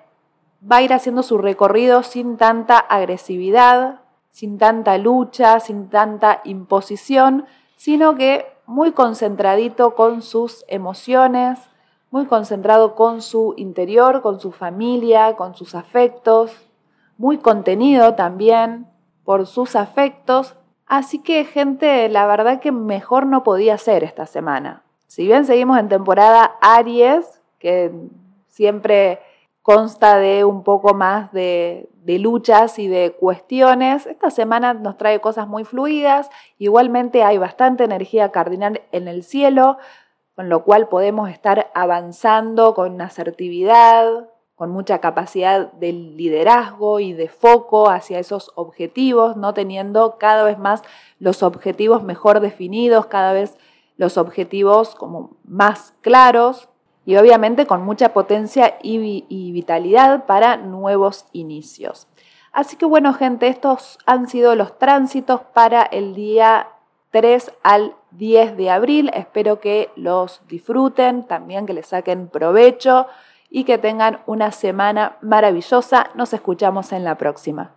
va 0.62 0.78
a 0.78 0.82
ir 0.84 0.93
haciendo 0.93 1.23
su 1.23 1.39
recorrido 1.39 2.04
sin 2.04 2.38
tanta 2.38 2.78
agresividad, 2.78 4.02
sin 4.30 4.60
tanta 4.60 4.97
lucha, 5.00 5.60
sin 5.60 5.89
tanta 5.89 6.41
imposición, 6.43 7.47
sino 7.78 8.15
que 8.15 8.45
muy 8.67 8.91
concentradito 8.91 9.95
con 9.95 10.21
sus 10.21 10.65
emociones, 10.67 11.58
muy 12.17 12.25
concentrado 12.25 12.95
con 12.95 13.21
su 13.21 13.53
interior, 13.58 14.23
con 14.23 14.39
su 14.39 14.51
familia, 14.51 15.36
con 15.36 15.53
sus 15.53 15.75
afectos, 15.75 16.51
muy 17.15 17.38
contenido 17.38 18.15
también 18.15 18.88
por 19.23 19.45
sus 19.45 19.75
afectos. 19.75 20.56
Así 20.88 21.19
que 21.19 21.45
gente, 21.45 22.10
la 22.10 22.25
verdad 22.25 22.60
que 22.60 22.71
mejor 22.71 23.27
no 23.27 23.43
podía 23.43 23.77
ser 23.77 24.03
esta 24.03 24.25
semana. 24.25 24.82
Si 25.06 25.27
bien 25.27 25.45
seguimos 25.45 25.77
en 25.77 25.89
temporada 25.89 26.56
Aries, 26.60 27.39
que 27.60 27.91
siempre 28.47 29.19
consta 29.62 30.17
de 30.17 30.43
un 30.43 30.63
poco 30.63 30.95
más 30.95 31.32
de, 31.32 31.88
de, 32.01 32.17
luchas 32.17 32.80
y 32.80 32.88
de 32.88 33.12
cuestiones. 33.12 34.08
Esta 34.08 34.32
semana 34.32 34.73
nos 34.73 34.97
trae 34.97 35.21
cosas 35.21 35.47
muy 35.47 35.65
fluidas, 35.65 36.32
igualmente 36.58 37.23
hay 37.23 37.38
bastante 37.38 37.84
energía 37.84 38.32
cardinal 38.32 38.82
en 38.91 39.08
el 39.08 39.23
cielo, 39.23 39.77
con 40.38 40.50
lo 40.50 40.63
cual 40.63 40.88
podemos 40.88 41.32
estar 41.32 41.71
avanzando 41.73 42.76
con 42.76 43.02
asertividad, 43.02 44.30
con 44.54 44.69
mucha 44.69 45.00
capacidad 45.00 45.71
de 45.73 45.91
liderazgo 45.91 47.00
y 47.00 47.13
de 47.13 47.28
foco 47.28 47.89
hacia 47.89 48.19
esos 48.19 48.52
objetivos, 48.54 49.36
no 49.36 49.56
teniendo 49.56 50.19
cada 50.19 50.43
vez 50.43 50.60
más 50.60 50.84
los 51.17 51.41
objetivos 51.41 52.04
mejor 52.04 52.39
definidos, 52.39 53.08
cada 53.08 53.34
vez 53.34 53.58
los 53.97 54.19
objetivos 54.19 54.93
como 54.93 55.32
más 55.43 55.95
claros 56.02 56.69
y 57.04 57.15
obviamente 57.15 57.65
con 57.65 57.84
mucha 57.84 58.13
potencia 58.13 58.78
y, 58.84 59.52
vitalidad 59.54 60.28
para 60.28 60.56
nuevos 60.56 61.26
inicios. 61.32 62.08
Así 62.52 62.76
que 62.76 62.86
bueno 62.86 63.15
gente, 63.15 63.47
estos 63.47 63.97
han 64.06 64.30
sido 64.30 64.54
los 64.54 64.78
tránsitos 64.78 65.41
para 65.41 65.82
el 65.82 66.13
día 66.13 66.67
3 67.10 67.54
al 67.63 67.95
10 68.17 68.58
de 68.58 68.69
abril. 68.69 69.12
Espero 69.13 69.60
que 69.60 69.89
los 69.95 70.41
disfruten, 70.47 71.23
también 71.23 71.65
que 71.65 71.73
les 71.73 71.88
saquen 71.88 72.27
provecho 72.27 73.08
y 73.49 73.63
que 73.63 73.77
tengan 73.77 74.19
una 74.25 74.51
semana 74.51 75.17
maravillosa. 75.21 76.10
Nos 76.15 76.34
escuchamos 76.34 76.91
en 76.91 77.03
la 77.03 77.17
próxima. 77.17 77.76